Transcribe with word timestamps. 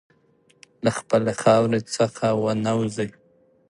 له 0.83 0.91
خپلې 0.97 1.33
خاورې 1.41 1.79
څخه 1.95 2.25
ونه 2.43 2.71
وځې. 2.79 3.07